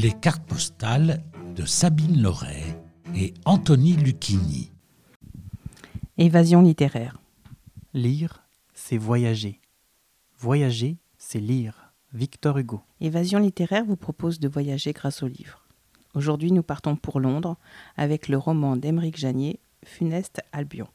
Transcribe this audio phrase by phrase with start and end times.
[0.00, 1.22] les cartes postales
[1.54, 2.80] de Sabine Loret
[3.14, 4.72] et Anthony Lucchini.
[6.16, 7.18] Évasion littéraire.
[7.92, 8.42] Lire,
[8.72, 9.60] c'est voyager.
[10.38, 11.92] Voyager, c'est lire.
[12.14, 12.80] Victor Hugo.
[13.02, 15.66] Évasion littéraire vous propose de voyager grâce au livre.
[16.14, 17.58] Aujourd'hui, nous partons pour Londres
[17.98, 20.88] avec le roman d'Émeric Janier, Funeste Albion.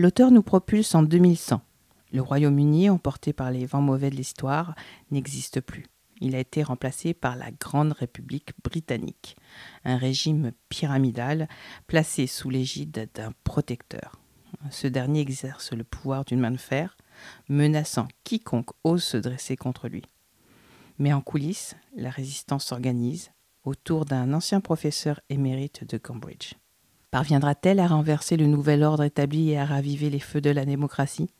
[0.00, 1.60] L'auteur nous propulse en 2100.
[2.14, 4.74] Le Royaume-Uni, emporté par les vents mauvais de l'histoire,
[5.10, 5.84] n'existe plus.
[6.22, 9.36] Il a été remplacé par la Grande République britannique,
[9.84, 11.48] un régime pyramidal
[11.86, 14.18] placé sous l'égide d'un protecteur.
[14.70, 16.96] Ce dernier exerce le pouvoir d'une main de fer,
[17.50, 20.04] menaçant quiconque ose se dresser contre lui.
[20.98, 23.32] Mais en coulisses, la résistance s'organise
[23.64, 26.54] autour d'un ancien professeur émérite de Cambridge.
[27.10, 31.30] Parviendra-t-elle à renverser le nouvel ordre établi et à raviver les feux de la démocratie?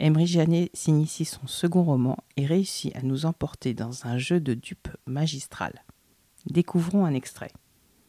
[0.00, 4.52] Emery Janet s'initie son second roman et réussit à nous emporter dans un jeu de
[4.52, 5.82] dupes magistral.
[6.44, 7.52] Découvrons un extrait.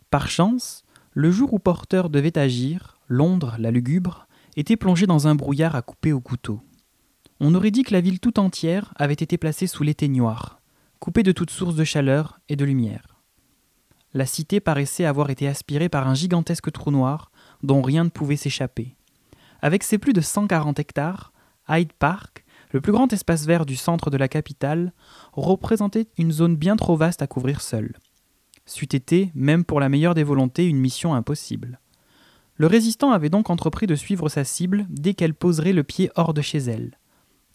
[0.09, 5.36] Par chance, le jour où Porter devait agir, Londres, la lugubre, était plongée dans un
[5.36, 6.59] brouillard à couper au couteau.
[7.39, 10.59] On aurait dit que la ville tout entière avait été placée sous l'éteignoir,
[11.00, 13.12] coupée de toute source de chaleur et de lumière
[14.14, 17.31] la cité paraissait avoir été aspirée par un gigantesque trou noir
[17.64, 18.95] dont rien ne pouvait s'échapper.
[19.61, 21.33] Avec ses plus de 140 hectares,
[21.70, 24.94] Hyde Park, le plus grand espace vert du centre de la capitale,
[25.31, 27.94] représentait une zone bien trop vaste à couvrir seul.
[28.66, 31.80] C'eût été, même pour la meilleure des volontés, une mission impossible.
[32.55, 36.33] Le résistant avait donc entrepris de suivre sa cible dès qu'elle poserait le pied hors
[36.33, 36.98] de chez elle.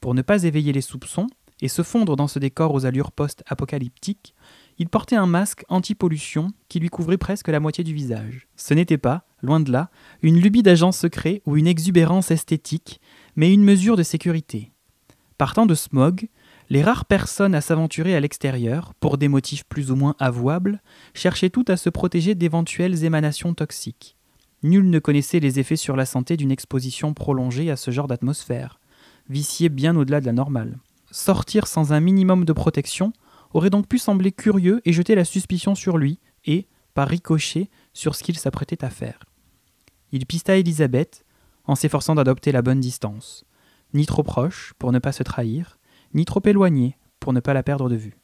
[0.00, 1.26] Pour ne pas éveiller les soupçons
[1.60, 4.34] et se fondre dans ce décor aux allures post-apocalyptiques,
[4.78, 8.46] il portait un masque anti-pollution qui lui couvrait presque la moitié du visage.
[8.56, 9.90] Ce n'était pas, loin de là,
[10.22, 13.00] une lubie d'agent secret ou une exubérance esthétique,
[13.34, 14.72] mais une mesure de sécurité.
[15.36, 16.28] Partant de smog,
[16.70, 20.82] les rares personnes à s'aventurer à l'extérieur, pour des motifs plus ou moins avouables,
[21.14, 24.16] cherchaient toutes à se protéger d'éventuelles émanations toxiques.
[24.62, 28.80] Nul ne connaissait les effets sur la santé d'une exposition prolongée à ce genre d'atmosphère,
[29.28, 30.78] viciée bien au-delà de la normale.
[31.10, 33.12] Sortir sans un minimum de protection
[33.52, 38.14] aurait donc pu sembler curieux et jeter la suspicion sur lui, et, par ricochet, sur
[38.14, 39.20] ce qu'il s'apprêtait à faire.
[40.12, 41.24] Il pista Elisabeth,
[41.64, 43.44] en s'efforçant d'adopter la bonne distance,
[43.94, 45.78] ni trop proche pour ne pas se trahir,
[46.14, 48.17] ni trop éloigné pour ne pas la perdre de vue.